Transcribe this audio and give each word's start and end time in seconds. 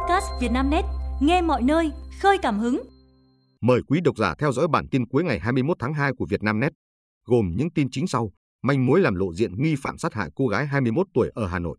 podcast 0.00 0.26
Vietnamnet, 0.40 0.84
nghe 1.20 1.42
mọi 1.42 1.62
nơi, 1.62 1.90
khơi 2.20 2.38
cảm 2.42 2.58
hứng. 2.58 2.82
Mời 3.60 3.80
quý 3.88 4.00
độc 4.04 4.16
giả 4.16 4.34
theo 4.38 4.52
dõi 4.52 4.68
bản 4.68 4.88
tin 4.90 5.06
cuối 5.06 5.24
ngày 5.24 5.38
21 5.38 5.76
tháng 5.80 5.94
2 5.94 6.12
của 6.12 6.26
Vietnamnet, 6.30 6.72
gồm 7.26 7.52
những 7.56 7.70
tin 7.70 7.88
chính 7.90 8.06
sau: 8.06 8.30
manh 8.62 8.86
mối 8.86 9.00
làm 9.00 9.14
lộ 9.14 9.34
diện 9.34 9.62
nghi 9.62 9.74
phạm 9.82 9.98
sát 9.98 10.14
hại 10.14 10.30
cô 10.34 10.46
gái 10.46 10.66
21 10.66 11.06
tuổi 11.14 11.30
ở 11.34 11.46
Hà 11.46 11.58
Nội, 11.58 11.78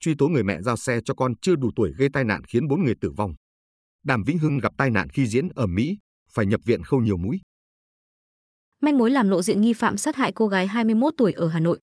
truy 0.00 0.14
tố 0.18 0.28
người 0.28 0.42
mẹ 0.42 0.62
giao 0.62 0.76
xe 0.76 1.00
cho 1.04 1.14
con 1.14 1.34
chưa 1.42 1.56
đủ 1.56 1.70
tuổi 1.76 1.92
gây 1.98 2.08
tai 2.12 2.24
nạn 2.24 2.42
khiến 2.44 2.68
4 2.68 2.84
người 2.84 2.94
tử 3.00 3.10
vong. 3.16 3.34
Đàm 4.04 4.22
Vĩnh 4.22 4.38
Hưng 4.38 4.58
gặp 4.58 4.72
tai 4.78 4.90
nạn 4.90 5.08
khi 5.08 5.26
diễn 5.26 5.48
ở 5.48 5.66
Mỹ, 5.66 5.98
phải 6.30 6.46
nhập 6.46 6.60
viện 6.64 6.82
khâu 6.82 7.00
nhiều 7.00 7.16
mũi. 7.16 7.40
Manh 8.80 8.98
mối 8.98 9.10
làm 9.10 9.28
lộ 9.28 9.42
diện 9.42 9.60
nghi 9.60 9.72
phạm 9.72 9.96
sát 9.96 10.16
hại 10.16 10.32
cô 10.32 10.48
gái 10.48 10.66
21 10.66 11.14
tuổi 11.16 11.32
ở 11.32 11.48
Hà 11.48 11.60
Nội. 11.60 11.78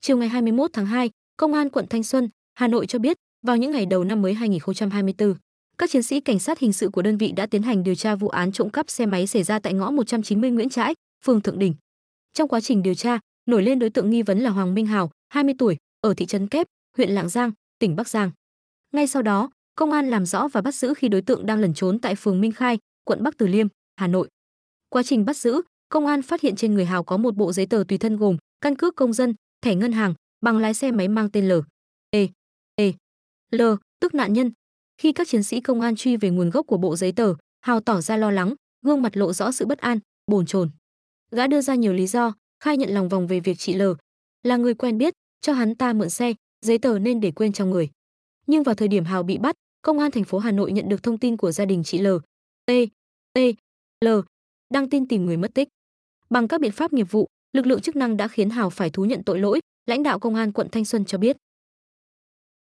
Chiều 0.00 0.16
ngày 0.16 0.28
21 0.28 0.70
tháng 0.72 0.86
2, 0.86 1.10
Công 1.36 1.54
an 1.54 1.70
quận 1.70 1.86
Thanh 1.90 2.02
Xuân, 2.02 2.28
Hà 2.54 2.68
Nội 2.68 2.86
cho 2.86 2.98
biết, 2.98 3.16
vào 3.48 3.56
những 3.56 3.70
ngày 3.70 3.86
đầu 3.86 4.04
năm 4.04 4.22
mới 4.22 4.34
2024, 4.34 5.34
các 5.78 5.90
chiến 5.90 6.02
sĩ 6.02 6.20
cảnh 6.20 6.38
sát 6.38 6.58
hình 6.58 6.72
sự 6.72 6.88
của 6.88 7.02
đơn 7.02 7.16
vị 7.16 7.32
đã 7.32 7.46
tiến 7.46 7.62
hành 7.62 7.82
điều 7.82 7.94
tra 7.94 8.14
vụ 8.14 8.28
án 8.28 8.52
trộm 8.52 8.70
cắp 8.70 8.90
xe 8.90 9.06
máy 9.06 9.26
xảy 9.26 9.42
ra 9.42 9.58
tại 9.58 9.72
ngõ 9.72 9.90
190 9.90 10.50
Nguyễn 10.50 10.68
Trãi, 10.68 10.94
phường 11.24 11.40
Thượng 11.40 11.58
Đình. 11.58 11.74
Trong 12.32 12.48
quá 12.48 12.60
trình 12.60 12.82
điều 12.82 12.94
tra, 12.94 13.18
nổi 13.46 13.62
lên 13.62 13.78
đối 13.78 13.90
tượng 13.90 14.10
nghi 14.10 14.22
vấn 14.22 14.38
là 14.38 14.50
Hoàng 14.50 14.74
Minh 14.74 14.86
Hào, 14.86 15.10
20 15.28 15.54
tuổi, 15.58 15.76
ở 16.00 16.14
thị 16.14 16.26
trấn 16.26 16.48
Kép, 16.48 16.66
huyện 16.96 17.10
Lạng 17.10 17.28
Giang, 17.28 17.52
tỉnh 17.78 17.96
Bắc 17.96 18.08
Giang. 18.08 18.30
Ngay 18.92 19.06
sau 19.06 19.22
đó, 19.22 19.50
công 19.74 19.92
an 19.92 20.10
làm 20.10 20.26
rõ 20.26 20.48
và 20.48 20.60
bắt 20.60 20.74
giữ 20.74 20.94
khi 20.94 21.08
đối 21.08 21.22
tượng 21.22 21.46
đang 21.46 21.60
lẩn 21.60 21.74
trốn 21.74 21.98
tại 21.98 22.14
phường 22.14 22.40
Minh 22.40 22.52
Khai, 22.52 22.78
quận 23.04 23.22
Bắc 23.22 23.38
Từ 23.38 23.46
Liêm, 23.46 23.66
Hà 23.96 24.06
Nội. 24.06 24.28
Quá 24.88 25.02
trình 25.02 25.24
bắt 25.24 25.36
giữ, 25.36 25.62
công 25.88 26.06
an 26.06 26.22
phát 26.22 26.40
hiện 26.40 26.56
trên 26.56 26.74
người 26.74 26.84
Hào 26.84 27.04
có 27.04 27.16
một 27.16 27.36
bộ 27.36 27.52
giấy 27.52 27.66
tờ 27.66 27.84
tùy 27.88 27.98
thân 27.98 28.16
gồm 28.16 28.36
căn 28.60 28.76
cước 28.76 28.96
công 28.96 29.12
dân, 29.12 29.34
thẻ 29.62 29.74
ngân 29.74 29.92
hàng, 29.92 30.14
bằng 30.40 30.58
lái 30.58 30.74
xe 30.74 30.90
máy 30.90 31.08
mang 31.08 31.30
tên 31.30 31.48
L. 31.48 31.52
E. 32.10 32.26
L, 33.52 33.62
tức 34.00 34.14
nạn 34.14 34.32
nhân. 34.32 34.52
Khi 34.98 35.12
các 35.12 35.28
chiến 35.28 35.42
sĩ 35.42 35.60
công 35.60 35.80
an 35.80 35.96
truy 35.96 36.16
về 36.16 36.30
nguồn 36.30 36.50
gốc 36.50 36.66
của 36.66 36.76
bộ 36.76 36.96
giấy 36.96 37.12
tờ, 37.12 37.34
Hào 37.60 37.80
tỏ 37.80 38.00
ra 38.00 38.16
lo 38.16 38.30
lắng, 38.30 38.54
gương 38.82 39.02
mặt 39.02 39.16
lộ 39.16 39.32
rõ 39.32 39.52
sự 39.52 39.66
bất 39.66 39.78
an, 39.78 39.98
bồn 40.26 40.46
chồn. 40.46 40.70
Gã 41.30 41.46
đưa 41.46 41.60
ra 41.60 41.74
nhiều 41.74 41.92
lý 41.92 42.06
do, 42.06 42.32
khai 42.60 42.76
nhận 42.76 42.90
lòng 42.90 43.08
vòng 43.08 43.26
về 43.26 43.40
việc 43.40 43.58
chị 43.58 43.74
L 43.74 43.82
là 44.42 44.56
người 44.56 44.74
quen 44.74 44.98
biết, 44.98 45.14
cho 45.40 45.52
hắn 45.52 45.74
ta 45.74 45.92
mượn 45.92 46.10
xe, 46.10 46.34
giấy 46.60 46.78
tờ 46.78 46.98
nên 46.98 47.20
để 47.20 47.30
quên 47.30 47.52
trong 47.52 47.70
người. 47.70 47.90
Nhưng 48.46 48.62
vào 48.62 48.74
thời 48.74 48.88
điểm 48.88 49.04
Hào 49.04 49.22
bị 49.22 49.38
bắt, 49.38 49.54
công 49.82 49.98
an 49.98 50.10
thành 50.10 50.24
phố 50.24 50.38
Hà 50.38 50.50
Nội 50.50 50.72
nhận 50.72 50.88
được 50.88 51.02
thông 51.02 51.18
tin 51.18 51.36
của 51.36 51.52
gia 51.52 51.64
đình 51.64 51.84
chị 51.84 51.98
L, 51.98 52.08
T, 52.66 52.70
T, 53.34 53.38
L 54.04 54.08
đăng 54.70 54.90
tin 54.90 55.08
tìm 55.08 55.26
người 55.26 55.36
mất 55.36 55.54
tích. 55.54 55.68
Bằng 56.30 56.48
các 56.48 56.60
biện 56.60 56.72
pháp 56.72 56.92
nghiệp 56.92 57.06
vụ, 57.10 57.26
lực 57.52 57.66
lượng 57.66 57.80
chức 57.80 57.96
năng 57.96 58.16
đã 58.16 58.28
khiến 58.28 58.50
Hào 58.50 58.70
phải 58.70 58.90
thú 58.90 59.04
nhận 59.04 59.24
tội 59.24 59.38
lỗi, 59.38 59.60
lãnh 59.86 60.02
đạo 60.02 60.18
công 60.18 60.34
an 60.34 60.52
quận 60.52 60.68
Thanh 60.72 60.84
Xuân 60.84 61.04
cho 61.04 61.18
biết. 61.18 61.36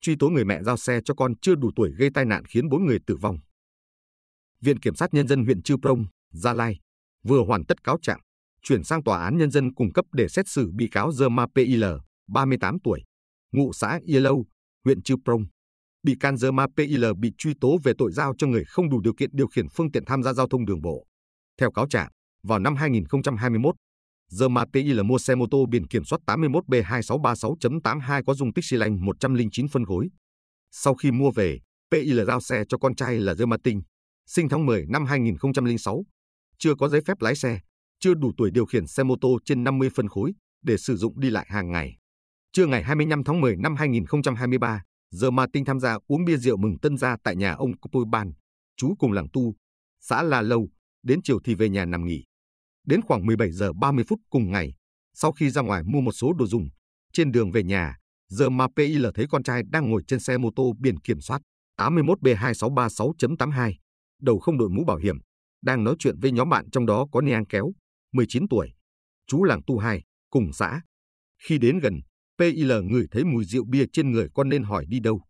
Truy 0.00 0.16
tố 0.18 0.28
người 0.28 0.44
mẹ 0.44 0.62
giao 0.62 0.76
xe 0.76 1.00
cho 1.04 1.14
con 1.14 1.38
chưa 1.42 1.54
đủ 1.54 1.70
tuổi 1.76 1.90
gây 1.98 2.10
tai 2.14 2.24
nạn 2.24 2.44
khiến 2.44 2.68
bốn 2.68 2.86
người 2.86 2.98
tử 3.06 3.16
vong. 3.16 3.38
Viện 4.60 4.78
Kiểm 4.78 4.94
sát 4.94 5.14
Nhân 5.14 5.28
dân 5.28 5.44
huyện 5.44 5.62
Chư 5.62 5.76
Prong, 5.82 6.04
Gia 6.30 6.52
Lai 6.52 6.80
vừa 7.22 7.44
hoàn 7.44 7.64
tất 7.64 7.84
cáo 7.84 7.98
trạng, 8.02 8.20
chuyển 8.62 8.84
sang 8.84 9.02
Tòa 9.02 9.24
án 9.24 9.38
Nhân 9.38 9.50
dân 9.50 9.74
cung 9.74 9.92
cấp 9.92 10.04
để 10.12 10.28
xét 10.28 10.48
xử 10.48 10.70
bị 10.74 10.88
cáo 10.88 11.12
Dơ 11.12 11.26
PIL, 11.54 11.84
38 12.28 12.78
tuổi, 12.84 13.02
ngụ 13.52 13.72
xã 13.72 14.00
Ia 14.06 14.20
Lâu, 14.20 14.44
huyện 14.84 15.02
Chư 15.02 15.16
Prong. 15.24 15.44
Bị 16.02 16.16
can 16.20 16.36
Dơ 16.36 16.50
PIL 16.76 17.04
bị 17.18 17.32
truy 17.38 17.54
tố 17.60 17.78
về 17.84 17.92
tội 17.98 18.12
giao 18.12 18.34
cho 18.38 18.46
người 18.46 18.64
không 18.64 18.90
đủ 18.90 19.00
điều 19.00 19.14
kiện 19.14 19.30
điều 19.32 19.46
khiển 19.46 19.66
phương 19.68 19.92
tiện 19.92 20.04
tham 20.04 20.22
gia 20.22 20.32
giao 20.32 20.48
thông 20.48 20.66
đường 20.66 20.82
bộ. 20.82 21.06
Theo 21.60 21.72
cáo 21.72 21.88
trạng, 21.88 22.10
vào 22.42 22.58
năm 22.58 22.76
2021, 22.76 23.74
Giờ 24.28 24.48
mà 24.48 24.64
TI 24.72 24.82
là 24.82 25.02
mua 25.02 25.18
xe 25.18 25.34
mô 25.34 25.46
tô 25.50 25.66
biển 25.66 25.86
kiểm 25.86 26.04
soát 26.04 26.18
81B2636.82 26.26 28.22
có 28.26 28.34
dung 28.34 28.52
tích 28.52 28.64
xi 28.64 28.76
lanh 28.76 29.04
109 29.04 29.68
phân 29.68 29.84
khối. 29.84 30.08
Sau 30.70 30.94
khi 30.94 31.10
mua 31.10 31.30
về, 31.30 31.58
PI 31.90 32.12
là 32.12 32.24
giao 32.24 32.40
xe 32.40 32.64
cho 32.68 32.78
con 32.78 32.94
trai 32.94 33.18
là 33.18 33.34
Dơ 33.34 33.46
Martin, 33.46 33.80
sinh 34.26 34.48
tháng 34.48 34.66
10 34.66 34.86
năm 34.88 35.04
2006. 35.04 36.04
Chưa 36.58 36.74
có 36.74 36.88
giấy 36.88 37.00
phép 37.06 37.20
lái 37.20 37.36
xe, 37.36 37.60
chưa 38.00 38.14
đủ 38.14 38.32
tuổi 38.36 38.50
điều 38.50 38.66
khiển 38.66 38.86
xe 38.86 39.02
mô 39.02 39.14
tô 39.20 39.38
trên 39.44 39.64
50 39.64 39.90
phân 39.94 40.08
khối 40.08 40.32
để 40.62 40.76
sử 40.76 40.96
dụng 40.96 41.20
đi 41.20 41.30
lại 41.30 41.46
hàng 41.48 41.70
ngày. 41.72 41.96
Trưa 42.52 42.66
ngày 42.66 42.82
25 42.82 43.24
tháng 43.24 43.40
10 43.40 43.56
năm 43.56 43.76
2023, 43.76 44.82
Giờ 45.10 45.30
Martin 45.30 45.64
tham 45.64 45.80
gia 45.80 45.98
uống 46.06 46.24
bia 46.24 46.36
rượu 46.36 46.56
mừng 46.56 46.78
tân 46.78 46.96
gia 46.96 47.16
tại 47.24 47.36
nhà 47.36 47.52
ông 47.52 47.78
Copui 47.78 48.04
Ban, 48.10 48.32
chú 48.76 48.94
cùng 48.98 49.12
làng 49.12 49.26
tu, 49.32 49.54
xã 50.00 50.22
La 50.22 50.42
Lâu, 50.42 50.68
đến 51.02 51.20
chiều 51.24 51.38
thì 51.44 51.54
về 51.54 51.68
nhà 51.68 51.84
nằm 51.84 52.04
nghỉ. 52.06 52.24
Đến 52.86 53.02
khoảng 53.02 53.26
17 53.26 53.52
giờ 53.52 53.72
30 53.72 54.04
phút 54.08 54.20
cùng 54.30 54.50
ngày, 54.50 54.74
sau 55.14 55.32
khi 55.32 55.50
ra 55.50 55.62
ngoài 55.62 55.82
mua 55.82 56.00
một 56.00 56.12
số 56.12 56.32
đồ 56.32 56.46
dùng, 56.46 56.68
trên 57.12 57.32
đường 57.32 57.50
về 57.50 57.62
nhà, 57.62 57.96
giờ 58.28 58.48
mà 58.48 58.66
PIL 58.76 59.06
thấy 59.14 59.26
con 59.30 59.42
trai 59.42 59.62
đang 59.70 59.90
ngồi 59.90 60.02
trên 60.08 60.20
xe 60.20 60.38
mô 60.38 60.50
tô 60.56 60.72
biển 60.78 60.98
kiểm 61.00 61.20
soát 61.20 61.42
81B2636.82, 61.80 63.74
đầu 64.22 64.38
không 64.38 64.58
đội 64.58 64.68
mũ 64.68 64.84
bảo 64.84 64.96
hiểm, 64.96 65.16
đang 65.62 65.84
nói 65.84 65.96
chuyện 65.98 66.20
với 66.20 66.32
nhóm 66.32 66.48
bạn 66.48 66.70
trong 66.70 66.86
đó 66.86 67.06
có 67.12 67.20
Niang 67.20 67.46
Kéo, 67.46 67.72
19 68.12 68.48
tuổi, 68.48 68.72
chú 69.26 69.44
làng 69.44 69.60
Tu 69.66 69.78
Hai, 69.78 70.02
cùng 70.30 70.52
xã. 70.52 70.80
Khi 71.42 71.58
đến 71.58 71.78
gần, 71.78 72.00
PIL 72.38 72.72
ngửi 72.84 73.06
thấy 73.10 73.24
mùi 73.24 73.44
rượu 73.44 73.64
bia 73.64 73.84
trên 73.92 74.10
người 74.12 74.28
con 74.34 74.48
nên 74.48 74.62
hỏi 74.62 74.84
đi 74.88 75.00
đâu. 75.00 75.22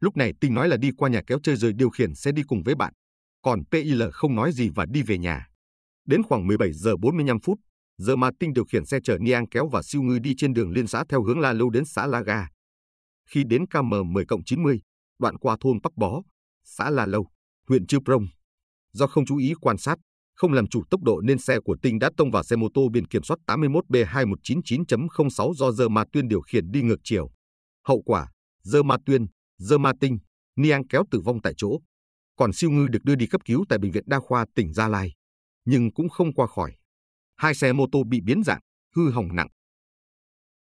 Lúc 0.00 0.16
này 0.16 0.32
Tinh 0.40 0.54
nói 0.54 0.68
là 0.68 0.76
đi 0.76 0.90
qua 0.96 1.08
nhà 1.08 1.22
kéo 1.26 1.38
chơi 1.42 1.56
rồi 1.56 1.72
điều 1.72 1.90
khiển 1.90 2.14
xe 2.14 2.32
đi 2.32 2.42
cùng 2.42 2.62
với 2.62 2.74
bạn. 2.74 2.92
Còn 3.42 3.64
PIL 3.70 4.02
không 4.12 4.34
nói 4.34 4.52
gì 4.52 4.68
và 4.74 4.86
đi 4.86 5.02
về 5.02 5.18
nhà. 5.18 5.48
Đến 6.06 6.22
khoảng 6.22 6.46
17 6.46 6.72
giờ 6.72 6.96
45 6.96 7.40
phút, 7.40 7.58
giờ 7.98 8.16
mà 8.16 8.30
Tinh 8.40 8.52
điều 8.52 8.64
khiển 8.64 8.86
xe 8.86 8.98
chở 9.04 9.18
Niang 9.20 9.48
kéo 9.48 9.68
và 9.68 9.82
siêu 9.82 10.02
ngư 10.02 10.18
đi 10.18 10.34
trên 10.36 10.54
đường 10.54 10.70
liên 10.70 10.86
xã 10.86 11.04
theo 11.08 11.22
hướng 11.22 11.40
La 11.40 11.52
Lâu 11.52 11.70
đến 11.70 11.84
xã 11.84 12.06
La 12.06 12.22
Ga. 12.22 12.46
Khi 13.30 13.44
đến 13.46 13.66
KM 13.66 14.12
10 14.12 14.24
90, 14.46 14.80
đoạn 15.18 15.38
qua 15.38 15.56
thôn 15.60 15.78
Bắc 15.82 15.92
Bó, 15.96 16.22
xã 16.64 16.90
La 16.90 17.06
Lâu, 17.06 17.26
huyện 17.68 17.86
Chư 17.86 17.98
Prông, 18.04 18.26
do 18.92 19.06
không 19.06 19.26
chú 19.26 19.36
ý 19.36 19.52
quan 19.60 19.78
sát, 19.78 19.98
không 20.34 20.52
làm 20.52 20.66
chủ 20.66 20.82
tốc 20.90 21.02
độ 21.02 21.20
nên 21.20 21.38
xe 21.38 21.60
của 21.60 21.76
Tinh 21.82 21.98
đã 21.98 22.10
tông 22.16 22.30
vào 22.30 22.42
xe 22.42 22.56
mô 22.56 22.68
tô 22.74 22.88
biển 22.92 23.06
kiểm 23.06 23.22
soát 23.22 23.36
81B2199.06 23.46 25.54
do 25.54 25.72
Dơ 25.72 25.88
Ma 25.88 26.04
Tuyên 26.12 26.28
điều 26.28 26.40
khiển 26.40 26.70
đi 26.70 26.82
ngược 26.82 27.00
chiều. 27.04 27.30
Hậu 27.88 28.02
quả, 28.02 28.30
Dơ 28.62 28.82
Ma 28.82 28.96
Tuyên, 29.06 29.26
Dơ 29.58 29.78
Ma 29.78 29.92
Tinh, 30.00 30.18
Niang 30.56 30.86
kéo 30.86 31.04
tử 31.10 31.20
vong 31.20 31.42
tại 31.42 31.54
chỗ. 31.56 31.78
Còn 32.36 32.52
siêu 32.52 32.70
ngư 32.70 32.86
được 32.86 33.04
đưa 33.04 33.14
đi 33.14 33.26
cấp 33.26 33.40
cứu 33.44 33.64
tại 33.68 33.78
Bệnh 33.78 33.92
viện 33.92 34.04
Đa 34.06 34.20
khoa 34.20 34.46
tỉnh 34.54 34.72
Gia 34.72 34.88
Lai 34.88 35.12
nhưng 35.64 35.90
cũng 35.90 36.08
không 36.08 36.32
qua 36.32 36.46
khỏi. 36.46 36.72
Hai 37.36 37.54
xe 37.54 37.72
mô 37.72 37.86
tô 37.92 38.04
bị 38.04 38.20
biến 38.20 38.42
dạng, 38.42 38.60
hư 38.96 39.10
hỏng 39.10 39.36
nặng. 39.36 39.48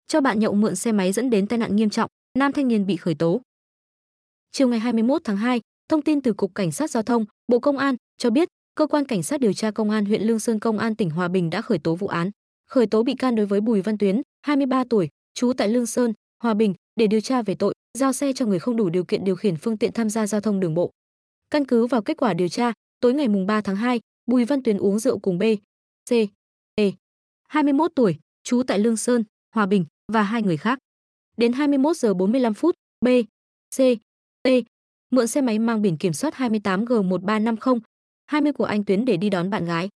Cho 0.07 0.21
bạn 0.21 0.39
nhậu 0.39 0.55
mượn 0.55 0.77
xe 0.77 0.93
máy 0.93 1.13
dẫn 1.13 1.31
đến 1.31 1.47
tai 1.47 1.59
nạn 1.59 1.77
nghiêm 1.77 1.91
trọng, 1.91 2.11
nam 2.39 2.53
thanh 2.53 2.69
niên 2.69 2.87
bị 2.87 2.97
khởi 2.97 3.15
tố. 3.15 3.41
Chiều 4.53 4.69
ngày 4.69 4.79
21 4.79 5.21
tháng 5.25 5.37
2, 5.37 5.61
thông 5.89 6.03
tin 6.03 6.23
từ 6.23 6.33
Cục 6.33 6.55
Cảnh 6.55 6.73
sát 6.73 6.91
Giao 6.91 7.03
thông, 7.03 7.25
Bộ 7.49 7.61
Công 7.61 7.79
an 7.79 7.97
cho 8.19 8.31
biết, 8.31 8.49
cơ 8.75 8.87
quan 8.87 9.05
cảnh 9.05 9.23
sát 9.23 9.41
điều 9.41 9.53
tra 9.53 9.71
công 9.71 9.91
an 9.91 10.05
huyện 10.05 10.23
Lương 10.23 10.39
Sơn 10.39 10.61
Công 10.61 10.79
an 10.79 10.97
tỉnh 10.97 11.11
Hòa 11.11 11.29
Bình 11.29 11.51
đã 11.51 11.63
khởi 11.63 11.79
tố 11.79 11.95
vụ 11.95 12.07
án, 12.07 12.31
khởi 12.67 12.87
tố 12.87 13.03
bị 13.03 13.15
can 13.15 13.35
đối 13.35 13.47
với 13.47 13.61
Bùi 13.61 13.83
Văn 13.83 13.99
Tuyến, 13.99 14.23
23 14.43 14.85
tuổi, 14.91 15.09
trú 15.35 15.53
tại 15.53 15.69
Lương 15.69 15.87
Sơn, 15.87 16.13
Hòa 16.43 16.55
Bình 16.55 16.75
để 16.97 17.07
điều 17.07 17.21
tra 17.21 17.43
về 17.43 17.55
tội 17.55 17.75
giao 17.99 18.13
xe 18.13 18.33
cho 18.33 18.47
người 18.47 18.59
không 18.59 18.77
đủ 18.77 18.89
điều 18.89 19.05
kiện 19.05 19.25
điều 19.25 19.37
khiển 19.37 19.57
phương 19.57 19.79
tiện 19.79 19.93
tham 19.93 20.11
gia 20.11 20.27
giao 20.27 20.41
thông 20.41 20.61
đường 20.61 20.75
bộ. 20.75 20.91
Căn 21.51 21.65
cứ 21.65 21.87
vào 21.87 22.03
kết 22.03 22.17
quả 22.17 22.35
điều 22.35 22.49
tra, 22.49 22.73
tối 23.01 23.15
ngày 23.15 23.29
3 23.47 23.61
tháng 23.61 23.77
2, 23.77 24.01
Bùi 24.27 24.45
Văn 24.45 24.63
Tuyền 24.63 24.79
uống 24.79 24.99
rượu 24.99 25.19
cùng 25.19 25.39
B, 25.39 25.43
C, 26.11 26.13
E, 26.75 26.91
21 27.49 27.93
tuổi, 27.95 28.19
trú 28.43 28.63
tại 28.67 28.79
Lương 28.79 28.97
Sơn, 28.97 29.25
Hòa 29.55 29.67
Bình 29.67 29.85
và 30.13 30.23
hai 30.23 30.43
người 30.43 30.57
khác. 30.57 30.79
Đến 31.37 31.53
21 31.53 31.97
giờ 31.97 32.15
45 32.15 32.55
phút, 32.55 32.75
B, 33.01 33.09
C, 33.77 33.81
E 34.43 34.61
mượn 35.15 35.27
xe 35.27 35.41
máy 35.41 35.59
mang 35.59 35.83
biển 35.83 35.97
kiểm 35.97 36.13
soát 36.13 36.35
28G1350, 36.35 37.81
20 38.27 38.53
của 38.53 38.65
anh 38.65 38.85
Tuyến 38.85 39.05
để 39.05 39.17
đi 39.17 39.31
đón 39.31 39.51
bạn 39.51 39.65
gái. 39.65 39.89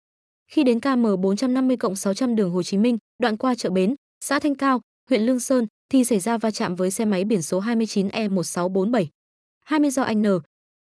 Khi 0.50 0.64
đến 0.64 0.80
KM 0.80 0.88
450-600 0.88 2.34
đường 2.34 2.50
Hồ 2.50 2.62
Chí 2.62 2.78
Minh, 2.78 2.98
đoạn 3.18 3.36
qua 3.36 3.54
chợ 3.54 3.70
Bến, 3.70 3.94
xã 4.24 4.38
Thanh 4.38 4.54
Cao, 4.54 4.80
huyện 5.10 5.22
Lương 5.22 5.40
Sơn, 5.40 5.66
thì 5.88 6.04
xảy 6.04 6.20
ra 6.20 6.38
va 6.38 6.50
chạm 6.50 6.74
với 6.74 6.90
xe 6.90 7.04
máy 7.04 7.24
biển 7.24 7.42
số 7.42 7.60
29E1647. 7.60 9.06
20 9.64 9.90
do 9.90 10.02
anh 10.02 10.22
N, 10.22 10.26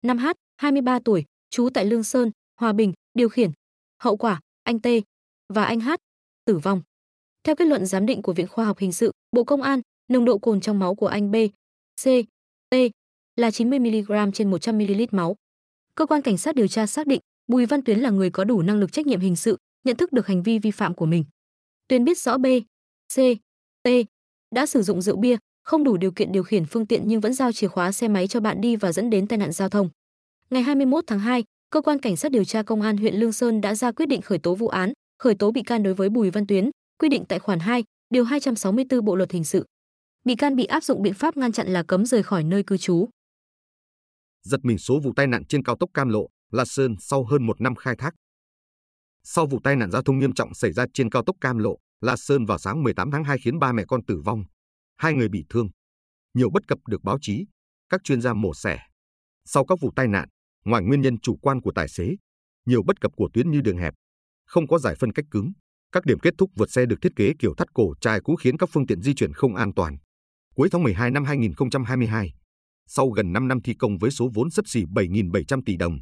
5H, 0.06 0.34
23 0.56 0.99
tuổi, 1.05 1.25
trú 1.50 1.69
tại 1.75 1.84
Lương 1.84 2.05
Sơn, 2.05 2.31
Hòa 2.61 2.72
Bình, 2.72 2.93
điều 3.14 3.29
khiển. 3.29 3.50
Hậu 3.99 4.17
quả, 4.17 4.41
anh 4.62 4.81
T 4.81 4.87
và 5.49 5.64
anh 5.64 5.81
H 5.81 5.91
tử 6.44 6.59
vong. 6.59 6.82
Theo 7.44 7.55
kết 7.56 7.64
luận 7.64 7.87
giám 7.87 8.06
định 8.06 8.23
của 8.23 8.32
Viện 8.32 8.49
Khoa 8.49 8.64
học 8.64 8.79
Hình 8.79 8.93
sự, 8.93 9.12
Bộ 9.32 9.44
Công 9.44 9.62
an, 9.62 9.81
nồng 10.09 10.25
độ 10.25 10.38
cồn 10.38 10.61
trong 10.61 10.79
máu 10.79 10.94
của 10.94 11.06
anh 11.06 11.31
B, 11.31 11.37
C, 12.03 12.05
T 12.70 12.75
là 13.37 13.50
90 13.50 13.79
mg 13.79 14.32
trên 14.35 14.50
100 14.50 14.79
ml 14.79 15.03
máu. 15.11 15.37
Cơ 15.94 16.06
quan 16.06 16.23
cảnh 16.23 16.38
sát 16.38 16.55
điều 16.55 16.69
tra 16.69 16.87
xác 16.87 17.06
định 17.06 17.20
Bùi 17.47 17.67
Văn 17.67 17.85
Tuyến 17.85 17.99
là 17.99 18.11
người 18.11 18.31
có 18.31 18.44
đủ 18.44 18.62
năng 18.62 18.81
lực 18.81 18.93
trách 18.93 19.06
nhiệm 19.06 19.20
hình 19.20 19.37
sự, 19.37 19.56
nhận 19.85 19.97
thức 19.97 20.12
được 20.12 20.26
hành 20.26 20.43
vi 20.43 20.58
vi 20.58 20.70
phạm 20.70 20.94
của 20.94 21.06
mình. 21.06 21.25
Tuyến 21.88 22.05
biết 22.05 22.19
rõ 22.19 22.38
B, 22.38 22.47
C, 23.15 23.17
T 23.82 23.88
đã 24.55 24.67
sử 24.67 24.82
dụng 24.82 25.03
rượu 25.03 25.17
bia, 25.17 25.37
không 25.62 25.85
đủ 25.85 25.97
điều 25.97 26.12
kiện 26.12 26.32
điều 26.32 26.43
khiển 26.43 26.65
phương 26.65 26.87
tiện 26.87 27.03
nhưng 27.06 27.20
vẫn 27.20 27.35
giao 27.35 27.53
chìa 27.53 27.69
khóa 27.69 27.93
xe 27.93 28.08
máy 28.08 28.29
cho 28.29 28.41
bạn 28.41 28.61
đi 28.61 28.76
và 28.76 28.93
dẫn 28.93 29.11
đến 29.11 29.26
tai 29.26 29.38
nạn 29.38 29.53
giao 29.53 29.69
thông. 29.69 29.88
Ngày 30.50 30.62
21 30.62 31.05
tháng 31.06 31.19
2, 31.19 31.44
cơ 31.72 31.80
quan 31.80 31.98
cảnh 31.98 32.16
sát 32.16 32.32
điều 32.32 32.44
tra 32.44 32.62
công 32.62 32.82
an 32.82 32.96
huyện 32.96 33.14
Lương 33.14 33.32
Sơn 33.32 33.60
đã 33.60 33.74
ra 33.74 33.92
quyết 33.92 34.06
định 34.06 34.22
khởi 34.22 34.38
tố 34.38 34.54
vụ 34.54 34.69
án, 34.69 34.92
khởi 35.19 35.34
tố 35.34 35.50
bị 35.50 35.62
can 35.62 35.82
đối 35.82 35.94
với 35.94 36.08
Bùi 36.08 36.30
Văn 36.30 36.46
Tuyến, 36.46 36.70
quy 36.98 37.08
định 37.08 37.24
tại 37.28 37.38
khoản 37.38 37.58
2, 37.58 37.84
điều 38.10 38.24
264 38.24 39.04
Bộ 39.04 39.16
luật 39.16 39.32
hình 39.32 39.44
sự. 39.44 39.66
Bị 40.24 40.34
can 40.34 40.56
bị 40.56 40.64
áp 40.64 40.84
dụng 40.84 41.02
biện 41.02 41.14
pháp 41.14 41.36
ngăn 41.36 41.52
chặn 41.52 41.69
là 41.69 41.82
cấm 41.82 42.06
rời 42.06 42.22
khỏi 42.22 42.44
nơi 42.44 42.62
cư 42.66 42.76
trú. 42.76 43.08
giật 44.42 44.60
mình 44.62 44.78
số 44.78 45.00
vụ 45.00 45.12
tai 45.16 45.26
nạn 45.26 45.44
trên 45.44 45.64
cao 45.64 45.76
tốc 45.76 45.90
Cam 45.94 46.08
Lộ, 46.08 46.28
La 46.50 46.64
Sơn 46.64 46.96
sau 47.00 47.24
hơn 47.24 47.46
một 47.46 47.60
năm 47.60 47.74
khai 47.74 47.94
thác. 47.98 48.14
Sau 49.24 49.46
vụ 49.46 49.58
tai 49.64 49.76
nạn 49.76 49.90
giao 49.90 50.02
thông 50.02 50.19
nghiêm 50.19 50.34
trọng 50.34 50.54
xảy 50.54 50.72
ra 50.72 50.86
trên 50.94 51.10
cao 51.10 51.22
tốc 51.26 51.36
Cam 51.40 51.58
Lộ, 51.58 51.76
La 52.00 52.16
Sơn 52.16 52.46
vào 52.46 52.58
sáng 52.58 52.82
18 52.82 53.10
tháng 53.10 53.24
2 53.24 53.38
khiến 53.44 53.58
ba 53.58 53.72
mẹ 53.72 53.84
con 53.88 54.04
tử 54.04 54.20
vong, 54.24 54.44
hai 54.96 55.12
người 55.12 55.28
bị 55.28 55.44
thương. 55.48 55.69
Nhiều 56.34 56.50
bất 56.50 56.69
cập 56.69 56.78
được 56.88 57.02
báo 57.02 57.19
chí, 57.20 57.44
các 57.88 58.00
chuyên 58.04 58.20
gia 58.20 58.34
mổ 58.34 58.54
xẻ. 58.54 58.78
Sau 59.44 59.64
các 59.64 59.78
vụ 59.80 59.90
tai 59.96 60.08
nạn, 60.08 60.28
ngoài 60.64 60.82
nguyên 60.82 61.00
nhân 61.00 61.20
chủ 61.20 61.37
quan 61.37 61.61
của 61.61 61.73
tài 61.75 61.88
xế, 61.88 62.17
nhiều 62.67 62.82
bất 62.82 63.00
cập 63.00 63.12
của 63.17 63.29
tuyến 63.35 63.50
như 63.50 63.61
đường 63.61 63.79
hẹp, 63.79 63.94
không 64.47 64.67
có 64.69 64.79
giải 64.79 64.94
phân 64.94 65.12
cách 65.12 65.25
cứng, 65.31 65.53
các 65.93 66.05
điểm 66.05 66.19
kết 66.19 66.35
thúc 66.38 66.50
vượt 66.56 66.70
xe 66.70 66.87
được 66.87 66.97
thiết 67.03 67.17
kế 67.17 67.32
kiểu 67.38 67.55
thắt 67.55 67.75
cổ 67.75 67.94
chai 68.00 68.20
cũ 68.20 68.37
khiến 68.37 68.56
các 68.56 68.69
phương 68.73 68.87
tiện 68.87 69.03
di 69.03 69.14
chuyển 69.14 69.32
không 69.32 69.55
an 69.55 69.75
toàn. 69.75 69.97
Cuối 70.55 70.69
tháng 70.73 70.82
12 70.82 71.11
năm 71.11 71.25
2022, 71.25 72.32
sau 72.87 73.09
gần 73.09 73.32
5 73.32 73.49
năm 73.49 73.62
thi 73.62 73.75
công 73.75 73.99
với 73.99 74.11
số 74.11 74.31
vốn 74.35 74.50
sấp 74.50 74.67
xỉ 74.69 74.85
7.700 74.85 75.62
tỷ 75.67 75.76
đồng, 75.76 75.99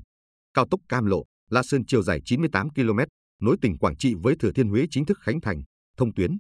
cao 0.55 0.67
tốc 0.71 0.81
Cam 0.89 1.07
Lộ, 1.07 1.25
La 1.51 1.63
Sơn 1.63 1.87
chiều 1.87 2.03
dài 2.03 2.21
98 2.25 2.71
km, 2.71 2.99
nối 3.41 3.57
tỉnh 3.63 3.79
Quảng 3.79 3.97
Trị 3.97 4.15
với 4.23 4.35
Thừa 4.41 4.53
Thiên 4.53 4.69
Huế 4.69 4.87
chính 4.91 5.07
thức 5.07 5.19
khánh 5.21 5.41
thành, 5.41 5.63
thông 5.97 6.15
tuyến. 6.15 6.39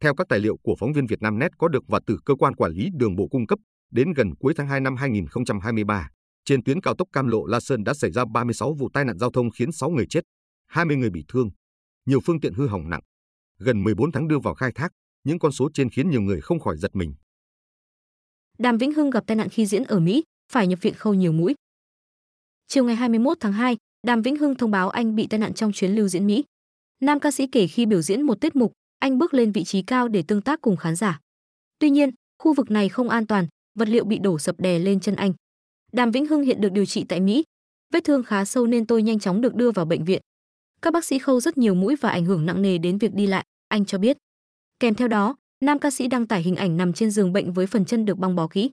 Theo 0.00 0.14
các 0.14 0.26
tài 0.28 0.38
liệu 0.38 0.56
của 0.62 0.76
phóng 0.78 0.92
viên 0.92 1.06
Việt 1.06 1.22
Nam 1.22 1.38
Net 1.38 1.50
có 1.58 1.68
được 1.68 1.84
và 1.88 2.00
từ 2.06 2.18
cơ 2.24 2.34
quan 2.34 2.54
quản 2.54 2.72
lý 2.72 2.88
đường 2.94 3.16
bộ 3.16 3.28
cung 3.28 3.46
cấp, 3.46 3.58
đến 3.90 4.12
gần 4.12 4.34
cuối 4.34 4.54
tháng 4.56 4.68
2 4.68 4.80
năm 4.80 4.96
2023, 4.96 6.08
trên 6.46 6.64
tuyến 6.64 6.80
cao 6.80 6.94
tốc 6.94 7.08
Cam 7.12 7.26
Lộ 7.26 7.46
La 7.46 7.60
Sơn 7.60 7.84
đã 7.84 7.94
xảy 7.94 8.10
ra 8.10 8.24
36 8.24 8.74
vụ 8.78 8.88
tai 8.92 9.04
nạn 9.04 9.18
giao 9.18 9.30
thông 9.30 9.50
khiến 9.50 9.72
6 9.72 9.90
người 9.90 10.06
chết, 10.10 10.20
20 10.66 10.96
người 10.96 11.10
bị 11.10 11.24
thương, 11.28 11.50
nhiều 12.06 12.20
phương 12.24 12.40
tiện 12.40 12.54
hư 12.54 12.66
hỏng 12.66 12.90
nặng. 12.90 13.00
Gần 13.58 13.84
14 13.84 14.12
tháng 14.12 14.28
đưa 14.28 14.38
vào 14.38 14.54
khai 14.54 14.72
thác, 14.74 14.92
những 15.24 15.38
con 15.38 15.52
số 15.52 15.68
trên 15.74 15.90
khiến 15.90 16.10
nhiều 16.10 16.20
người 16.20 16.40
không 16.40 16.60
khỏi 16.60 16.76
giật 16.76 16.96
mình. 16.96 17.14
Đàm 18.58 18.78
Vĩnh 18.78 18.92
Hưng 18.92 19.10
gặp 19.10 19.24
tai 19.26 19.36
nạn 19.36 19.48
khi 19.48 19.66
diễn 19.66 19.84
ở 19.84 20.00
Mỹ, 20.00 20.22
phải 20.52 20.66
nhập 20.66 20.78
viện 20.82 20.94
khâu 20.94 21.14
nhiều 21.14 21.32
mũi. 21.32 21.54
Chiều 22.68 22.84
ngày 22.84 22.96
21 22.96 23.36
tháng 23.40 23.52
2, 23.52 23.76
Đàm 24.06 24.22
Vĩnh 24.22 24.36
Hưng 24.36 24.54
thông 24.54 24.70
báo 24.70 24.90
anh 24.90 25.14
bị 25.14 25.26
tai 25.26 25.40
nạn 25.40 25.54
trong 25.54 25.72
chuyến 25.72 25.94
lưu 25.94 26.08
diễn 26.08 26.26
Mỹ. 26.26 26.44
Nam 27.00 27.20
ca 27.20 27.30
sĩ 27.30 27.46
kể 27.46 27.66
khi 27.66 27.86
biểu 27.86 28.02
diễn 28.02 28.22
một 28.22 28.40
tiết 28.40 28.56
mục, 28.56 28.72
anh 28.98 29.18
bước 29.18 29.34
lên 29.34 29.52
vị 29.52 29.64
trí 29.64 29.82
cao 29.82 30.08
để 30.08 30.22
tương 30.28 30.42
tác 30.42 30.60
cùng 30.60 30.76
khán 30.76 30.96
giả. 30.96 31.20
Tuy 31.78 31.90
nhiên, 31.90 32.10
khu 32.38 32.54
vực 32.54 32.70
này 32.70 32.88
không 32.88 33.08
an 33.08 33.26
toàn, 33.26 33.46
vật 33.78 33.88
liệu 33.88 34.04
bị 34.04 34.18
đổ 34.18 34.38
sập 34.38 34.60
đè 34.60 34.78
lên 34.78 35.00
chân 35.00 35.16
anh. 35.16 35.32
Đàm 35.96 36.10
Vĩnh 36.10 36.26
Hưng 36.26 36.42
hiện 36.42 36.60
được 36.60 36.72
điều 36.72 36.86
trị 36.86 37.04
tại 37.08 37.20
Mỹ. 37.20 37.44
Vết 37.92 38.04
thương 38.04 38.22
khá 38.22 38.44
sâu 38.44 38.66
nên 38.66 38.86
tôi 38.86 39.02
nhanh 39.02 39.18
chóng 39.18 39.40
được 39.40 39.54
đưa 39.54 39.70
vào 39.70 39.84
bệnh 39.84 40.04
viện. 40.04 40.22
Các 40.82 40.92
bác 40.92 41.04
sĩ 41.04 41.18
khâu 41.18 41.40
rất 41.40 41.58
nhiều 41.58 41.74
mũi 41.74 41.96
và 41.96 42.10
ảnh 42.10 42.24
hưởng 42.24 42.46
nặng 42.46 42.62
nề 42.62 42.78
đến 42.78 42.98
việc 42.98 43.14
đi 43.14 43.26
lại, 43.26 43.44
anh 43.68 43.84
cho 43.84 43.98
biết. 43.98 44.16
Kèm 44.80 44.94
theo 44.94 45.08
đó, 45.08 45.36
nam 45.60 45.78
ca 45.78 45.90
sĩ 45.90 46.08
đăng 46.08 46.26
tải 46.26 46.42
hình 46.42 46.56
ảnh 46.56 46.76
nằm 46.76 46.92
trên 46.92 47.10
giường 47.10 47.32
bệnh 47.32 47.52
với 47.52 47.66
phần 47.66 47.84
chân 47.84 48.04
được 48.04 48.18
băng 48.18 48.36
bó 48.36 48.48
kỹ. 48.48 48.70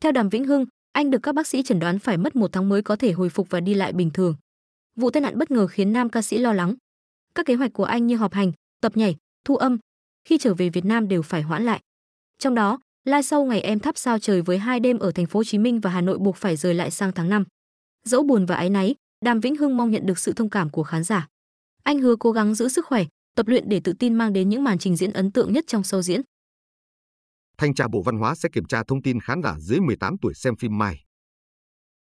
Theo 0.00 0.12
Đàm 0.12 0.28
Vĩnh 0.28 0.44
Hưng, 0.44 0.64
anh 0.92 1.10
được 1.10 1.18
các 1.22 1.34
bác 1.34 1.46
sĩ 1.46 1.62
chẩn 1.62 1.78
đoán 1.78 1.98
phải 1.98 2.16
mất 2.16 2.36
một 2.36 2.52
tháng 2.52 2.68
mới 2.68 2.82
có 2.82 2.96
thể 2.96 3.12
hồi 3.12 3.28
phục 3.28 3.50
và 3.50 3.60
đi 3.60 3.74
lại 3.74 3.92
bình 3.92 4.10
thường. 4.10 4.36
Vụ 4.96 5.10
tai 5.10 5.20
nạn 5.20 5.38
bất 5.38 5.50
ngờ 5.50 5.66
khiến 5.66 5.92
nam 5.92 6.08
ca 6.08 6.22
sĩ 6.22 6.38
lo 6.38 6.52
lắng. 6.52 6.74
Các 7.34 7.46
kế 7.46 7.54
hoạch 7.54 7.72
của 7.72 7.84
anh 7.84 8.06
như 8.06 8.16
họp 8.16 8.32
hành, 8.32 8.52
tập 8.80 8.96
nhảy, 8.96 9.16
thu 9.44 9.56
âm, 9.56 9.78
khi 10.24 10.38
trở 10.38 10.54
về 10.54 10.68
Việt 10.68 10.84
Nam 10.84 11.08
đều 11.08 11.22
phải 11.22 11.42
hoãn 11.42 11.64
lại. 11.64 11.80
Trong 12.38 12.54
đó, 12.54 12.78
live 13.06 13.22
sau 13.22 13.44
ngày 13.44 13.60
em 13.60 13.78
thắp 13.78 13.98
sao 13.98 14.18
trời 14.18 14.42
với 14.42 14.58
hai 14.58 14.80
đêm 14.80 14.98
ở 14.98 15.12
thành 15.12 15.26
phố 15.26 15.38
Hồ 15.38 15.44
Chí 15.44 15.58
Minh 15.58 15.80
và 15.80 15.90
Hà 15.90 16.00
Nội 16.00 16.18
buộc 16.18 16.36
phải 16.36 16.56
rời 16.56 16.74
lại 16.74 16.90
sang 16.90 17.12
tháng 17.12 17.28
5. 17.28 17.44
Dẫu 18.04 18.22
buồn 18.22 18.46
và 18.46 18.56
áy 18.56 18.70
náy, 18.70 18.94
Đàm 19.24 19.40
Vĩnh 19.40 19.56
Hưng 19.56 19.76
mong 19.76 19.90
nhận 19.90 20.06
được 20.06 20.18
sự 20.18 20.32
thông 20.32 20.50
cảm 20.50 20.70
của 20.70 20.82
khán 20.82 21.04
giả. 21.04 21.26
Anh 21.82 21.98
hứa 21.98 22.16
cố 22.20 22.32
gắng 22.32 22.54
giữ 22.54 22.68
sức 22.68 22.86
khỏe, 22.86 23.04
tập 23.34 23.48
luyện 23.48 23.68
để 23.68 23.80
tự 23.84 23.92
tin 23.92 24.14
mang 24.14 24.32
đến 24.32 24.48
những 24.48 24.64
màn 24.64 24.78
trình 24.78 24.96
diễn 24.96 25.12
ấn 25.12 25.32
tượng 25.32 25.52
nhất 25.52 25.64
trong 25.66 25.82
show 25.82 26.02
diễn. 26.02 26.20
Thanh 27.58 27.74
tra 27.74 27.88
Bộ 27.88 28.02
Văn 28.02 28.18
hóa 28.18 28.34
sẽ 28.34 28.48
kiểm 28.52 28.64
tra 28.64 28.82
thông 28.88 29.02
tin 29.02 29.20
khán 29.20 29.42
giả 29.42 29.56
dưới 29.58 29.80
18 29.80 30.18
tuổi 30.18 30.34
xem 30.34 30.56
phim 30.56 30.78
Mai. 30.78 31.04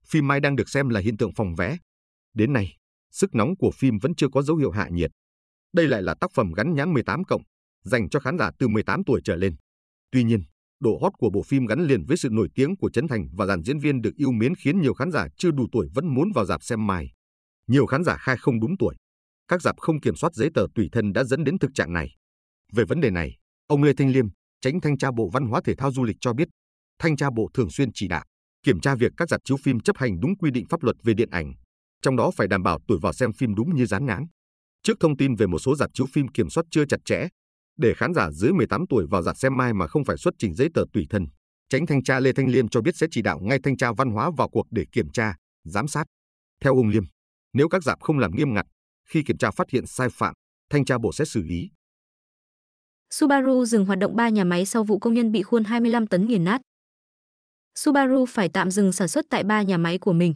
Phim 0.05 0.27
Mai 0.27 0.39
đang 0.39 0.55
được 0.55 0.69
xem 0.69 0.89
là 0.89 0.99
hiện 0.99 1.17
tượng 1.17 1.33
phòng 1.35 1.55
vé. 1.57 1.77
Đến 2.33 2.53
nay, 2.53 2.77
sức 3.11 3.35
nóng 3.35 3.57
của 3.59 3.71
phim 3.71 3.97
vẫn 4.01 4.15
chưa 4.15 4.27
có 4.33 4.41
dấu 4.41 4.57
hiệu 4.57 4.71
hạ 4.71 4.88
nhiệt. 4.91 5.11
Đây 5.73 5.88
lại 5.88 6.01
là 6.01 6.15
tác 6.21 6.31
phẩm 6.33 6.53
gắn 6.53 6.75
nhãn 6.75 6.94
18 6.94 7.23
cộng, 7.23 7.41
dành 7.83 8.09
cho 8.09 8.19
khán 8.19 8.38
giả 8.38 8.51
từ 8.59 8.67
18 8.67 9.03
tuổi 9.03 9.21
trở 9.23 9.35
lên. 9.35 9.55
Tuy 10.11 10.23
nhiên, 10.23 10.44
độ 10.79 11.00
hot 11.01 11.13
của 11.18 11.29
bộ 11.29 11.44
phim 11.44 11.65
gắn 11.65 11.88
liền 11.88 12.06
với 12.06 12.18
sự 12.18 12.29
nổi 12.31 12.50
tiếng 12.56 12.75
của 12.75 12.89
Trấn 12.89 13.07
Thành 13.07 13.27
và 13.33 13.45
dàn 13.45 13.63
diễn 13.63 13.79
viên 13.79 14.01
được 14.01 14.15
yêu 14.15 14.31
mến 14.31 14.56
khiến 14.56 14.81
nhiều 14.81 14.94
khán 14.94 15.12
giả 15.12 15.27
chưa 15.38 15.51
đủ 15.51 15.68
tuổi 15.71 15.88
vẫn 15.94 16.13
muốn 16.13 16.31
vào 16.35 16.45
dạp 16.45 16.63
xem 16.63 16.88
mài. 16.88 17.12
Nhiều 17.68 17.85
khán 17.85 18.03
giả 18.03 18.18
khai 18.18 18.38
không 18.38 18.59
đúng 18.59 18.77
tuổi, 18.77 18.95
các 19.47 19.62
dạp 19.62 19.75
không 19.79 20.01
kiểm 20.01 20.15
soát 20.15 20.33
giấy 20.33 20.50
tờ 20.53 20.65
tùy 20.75 20.89
thân 20.91 21.13
đã 21.13 21.24
dẫn 21.24 21.44
đến 21.44 21.59
thực 21.59 21.71
trạng 21.74 21.94
này. 21.94 22.15
Về 22.74 22.85
vấn 22.85 23.01
đề 23.01 23.09
này, 23.09 23.38
ông 23.68 23.83
Lê 23.83 23.94
Thanh 23.94 24.12
Liêm, 24.12 24.25
tránh 24.62 24.81
thanh 24.81 24.97
tra 24.97 25.12
Bộ 25.12 25.29
Văn 25.33 25.45
hóa 25.45 25.62
Thể 25.65 25.75
thao 25.75 25.91
Du 25.91 26.03
lịch 26.03 26.18
cho 26.21 26.33
biết, 26.33 26.47
thanh 27.00 27.18
tra 27.18 27.30
Bộ 27.35 27.50
thường 27.53 27.69
xuyên 27.69 27.89
chỉ 27.94 28.07
đạo 28.07 28.25
kiểm 28.63 28.80
tra 28.80 28.95
việc 28.95 29.12
các 29.18 29.30
dạp 29.30 29.41
chiếu 29.44 29.57
phim 29.57 29.80
chấp 29.80 29.97
hành 29.97 30.19
đúng 30.19 30.38
quy 30.38 30.51
định 30.51 30.65
pháp 30.69 30.83
luật 30.83 30.95
về 31.03 31.13
điện 31.13 31.30
ảnh, 31.30 31.53
trong 32.01 32.15
đó 32.15 32.31
phải 32.35 32.47
đảm 32.47 32.63
bảo 32.63 32.80
tuổi 32.88 32.97
vào 33.01 33.13
xem 33.13 33.33
phim 33.33 33.56
đúng 33.56 33.75
như 33.75 33.85
dán 33.85 34.06
ngán. 34.06 34.25
Trước 34.83 34.97
thông 35.00 35.18
tin 35.18 35.35
về 35.35 35.47
một 35.47 35.59
số 35.59 35.75
dạp 35.75 35.89
chiếu 35.94 36.06
phim 36.13 36.27
kiểm 36.27 36.50
soát 36.50 36.63
chưa 36.71 36.85
chặt 36.85 37.00
chẽ, 37.06 37.27
để 37.77 37.94
khán 37.97 38.13
giả 38.13 38.31
dưới 38.31 38.51
18 38.51 38.85
tuổi 38.89 39.06
vào 39.09 39.21
dạp 39.21 39.38
xem 39.38 39.57
mai 39.57 39.74
mà 39.74 39.88
không 39.88 40.06
phải 40.06 40.18
xuất 40.18 40.33
trình 40.39 40.53
giấy 40.53 40.69
tờ 40.74 40.83
tùy 40.94 41.06
thân, 41.09 41.25
tránh 41.69 41.85
thanh 41.85 42.03
tra 42.03 42.19
Lê 42.19 42.33
Thanh 42.33 42.47
Liêm 42.47 42.68
cho 42.68 42.81
biết 42.81 42.95
sẽ 42.95 43.07
chỉ 43.12 43.21
đạo 43.21 43.39
ngay 43.41 43.59
thanh 43.63 43.77
tra 43.77 43.91
văn 43.97 44.09
hóa 44.12 44.31
vào 44.38 44.50
cuộc 44.50 44.68
để 44.71 44.85
kiểm 44.91 45.09
tra, 45.09 45.35
giám 45.63 45.88
sát. 45.88 46.03
Theo 46.63 46.75
ông 46.75 46.89
Liêm, 46.89 47.03
nếu 47.53 47.69
các 47.69 47.83
dạp 47.83 48.00
không 48.01 48.19
làm 48.19 48.31
nghiêm 48.35 48.53
ngặt, 48.53 48.65
khi 49.09 49.24
kiểm 49.24 49.38
tra 49.38 49.51
phát 49.51 49.69
hiện 49.69 49.85
sai 49.85 50.09
phạm, 50.09 50.33
thanh 50.69 50.85
tra 50.85 50.97
bộ 50.97 51.12
sẽ 51.12 51.25
xử 51.25 51.44
lý. 51.44 51.69
Subaru 53.09 53.65
dừng 53.65 53.85
hoạt 53.85 54.00
động 54.00 54.15
3 54.15 54.30
nhà 54.30 54.44
máy 54.44 54.65
sau 54.65 54.83
vụ 54.83 55.00
công 55.00 55.13
nhân 55.13 55.31
bị 55.31 55.44
khuôn 55.44 55.63
25 55.63 56.07
tấn 56.07 56.27
nghiền 56.27 56.44
nát. 56.44 56.62
Subaru 57.75 58.25
phải 58.25 58.50
tạm 58.50 58.71
dừng 58.71 58.91
sản 58.91 59.07
xuất 59.07 59.25
tại 59.30 59.44
3 59.44 59.62
nhà 59.62 59.77
máy 59.77 59.97
của 59.97 60.13
mình. 60.13 60.35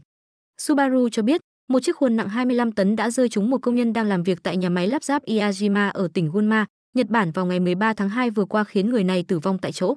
Subaru 0.57 1.09
cho 1.09 1.23
biết, 1.23 1.41
một 1.69 1.79
chiếc 1.83 1.95
khuôn 1.95 2.15
nặng 2.15 2.29
25 2.29 2.71
tấn 2.71 2.95
đã 2.95 3.11
rơi 3.11 3.29
trúng 3.29 3.49
một 3.49 3.57
công 3.61 3.75
nhân 3.75 3.93
đang 3.93 4.07
làm 4.07 4.23
việc 4.23 4.43
tại 4.43 4.57
nhà 4.57 4.69
máy 4.69 4.87
lắp 4.87 5.03
ráp 5.03 5.23
Iajima 5.23 5.91
ở 5.91 6.07
tỉnh 6.13 6.31
Gunma, 6.31 6.65
Nhật 6.95 7.07
Bản 7.09 7.31
vào 7.31 7.45
ngày 7.45 7.59
13 7.59 7.93
tháng 7.93 8.09
2 8.09 8.29
vừa 8.29 8.45
qua 8.45 8.63
khiến 8.63 8.89
người 8.89 9.03
này 9.03 9.23
tử 9.27 9.39
vong 9.39 9.57
tại 9.57 9.71
chỗ. 9.71 9.95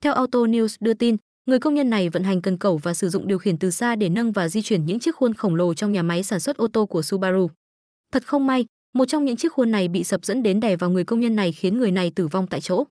Theo 0.00 0.12
Auto 0.12 0.38
News 0.38 0.76
đưa 0.80 0.94
tin, 0.94 1.16
người 1.46 1.58
công 1.58 1.74
nhân 1.74 1.90
này 1.90 2.08
vận 2.08 2.24
hành 2.24 2.42
cần 2.42 2.58
cẩu 2.58 2.76
và 2.76 2.94
sử 2.94 3.08
dụng 3.08 3.26
điều 3.26 3.38
khiển 3.38 3.58
từ 3.58 3.70
xa 3.70 3.96
để 3.96 4.08
nâng 4.08 4.32
và 4.32 4.48
di 4.48 4.62
chuyển 4.62 4.86
những 4.86 4.98
chiếc 4.98 5.16
khuôn 5.16 5.34
khổng 5.34 5.54
lồ 5.54 5.74
trong 5.74 5.92
nhà 5.92 6.02
máy 6.02 6.22
sản 6.22 6.40
xuất 6.40 6.56
ô 6.56 6.68
tô 6.68 6.86
của 6.86 7.02
Subaru. 7.02 7.50
Thật 8.12 8.26
không 8.26 8.46
may, 8.46 8.66
một 8.94 9.04
trong 9.04 9.24
những 9.24 9.36
chiếc 9.36 9.52
khuôn 9.52 9.70
này 9.70 9.88
bị 9.88 10.04
sập 10.04 10.24
dẫn 10.24 10.42
đến 10.42 10.60
đè 10.60 10.76
vào 10.76 10.90
người 10.90 11.04
công 11.04 11.20
nhân 11.20 11.36
này 11.36 11.52
khiến 11.52 11.78
người 11.78 11.90
này 11.90 12.12
tử 12.14 12.26
vong 12.26 12.46
tại 12.46 12.60
chỗ. 12.60 12.84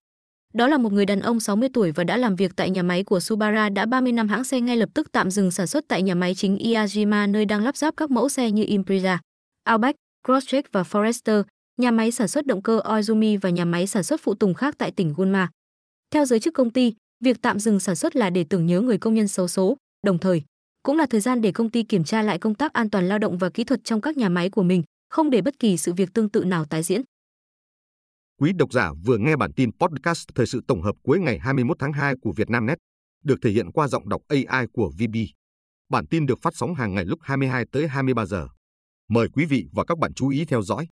Đó 0.53 0.67
là 0.67 0.77
một 0.77 0.93
người 0.93 1.05
đàn 1.05 1.19
ông 1.19 1.39
60 1.39 1.69
tuổi 1.73 1.91
và 1.91 2.03
đã 2.03 2.17
làm 2.17 2.35
việc 2.35 2.51
tại 2.55 2.69
nhà 2.69 2.83
máy 2.83 3.03
của 3.03 3.19
Subaru 3.19 3.73
đã 3.73 3.85
30 3.85 4.11
năm 4.11 4.27
hãng 4.27 4.43
xe 4.43 4.61
ngay 4.61 4.77
lập 4.77 4.89
tức 4.93 5.11
tạm 5.11 5.31
dừng 5.31 5.51
sản 5.51 5.67
xuất 5.67 5.85
tại 5.87 6.01
nhà 6.01 6.15
máy 6.15 6.35
chính 6.35 6.57
Iajima 6.57 7.31
nơi 7.31 7.45
đang 7.45 7.63
lắp 7.63 7.77
ráp 7.77 7.97
các 7.97 8.11
mẫu 8.11 8.29
xe 8.29 8.51
như 8.51 8.63
Impreza, 8.63 9.17
Outback, 9.71 9.97
Crosstrek 10.27 10.71
và 10.71 10.81
Forester, 10.81 11.43
nhà 11.77 11.91
máy 11.91 12.11
sản 12.11 12.27
xuất 12.27 12.45
động 12.45 12.61
cơ 12.61 12.79
Oizumi 12.79 13.39
và 13.41 13.49
nhà 13.49 13.65
máy 13.65 13.87
sản 13.87 14.03
xuất 14.03 14.21
phụ 14.21 14.35
tùng 14.35 14.53
khác 14.53 14.75
tại 14.77 14.91
tỉnh 14.91 15.13
Gunma. 15.17 15.49
Theo 16.11 16.25
giới 16.25 16.39
chức 16.39 16.53
công 16.53 16.69
ty, 16.69 16.93
việc 17.23 17.37
tạm 17.41 17.59
dừng 17.59 17.79
sản 17.79 17.95
xuất 17.95 18.15
là 18.15 18.29
để 18.29 18.45
tưởng 18.49 18.65
nhớ 18.65 18.81
người 18.81 18.97
công 18.97 19.13
nhân 19.13 19.27
xấu 19.27 19.47
số, 19.47 19.77
đồng 20.05 20.19
thời 20.19 20.43
cũng 20.83 20.97
là 20.97 21.05
thời 21.05 21.21
gian 21.21 21.41
để 21.41 21.51
công 21.51 21.69
ty 21.69 21.83
kiểm 21.83 22.03
tra 22.03 22.21
lại 22.21 22.39
công 22.39 22.55
tác 22.55 22.73
an 22.73 22.89
toàn 22.89 23.07
lao 23.07 23.19
động 23.19 23.37
và 23.37 23.49
kỹ 23.49 23.63
thuật 23.63 23.83
trong 23.83 24.01
các 24.01 24.17
nhà 24.17 24.29
máy 24.29 24.49
của 24.49 24.63
mình, 24.63 24.83
không 25.09 25.29
để 25.29 25.41
bất 25.41 25.59
kỳ 25.59 25.77
sự 25.77 25.93
việc 25.93 26.13
tương 26.13 26.29
tự 26.29 26.43
nào 26.43 26.65
tái 26.65 26.83
diễn. 26.83 27.01
Quý 28.39 28.53
độc 28.53 28.73
giả 28.73 28.91
vừa 29.05 29.17
nghe 29.17 29.35
bản 29.35 29.53
tin 29.53 29.71
podcast 29.71 30.27
thời 30.35 30.45
sự 30.45 30.61
tổng 30.67 30.81
hợp 30.81 30.95
cuối 31.03 31.19
ngày 31.19 31.39
21 31.39 31.79
tháng 31.79 31.93
2 31.93 32.15
của 32.21 32.31
Vietnamnet, 32.35 32.77
được 33.23 33.35
thể 33.41 33.49
hiện 33.49 33.71
qua 33.71 33.87
giọng 33.87 34.09
đọc 34.09 34.21
AI 34.27 34.67
của 34.73 34.89
VB. 34.89 35.15
Bản 35.89 36.07
tin 36.07 36.25
được 36.25 36.39
phát 36.41 36.55
sóng 36.55 36.75
hàng 36.75 36.93
ngày 36.93 37.05
lúc 37.05 37.19
22 37.21 37.65
tới 37.71 37.87
23 37.87 38.25
giờ. 38.25 38.47
Mời 39.09 39.27
quý 39.33 39.45
vị 39.45 39.67
và 39.71 39.83
các 39.85 39.97
bạn 39.97 40.13
chú 40.13 40.29
ý 40.29 40.45
theo 40.45 40.61
dõi. 40.61 40.87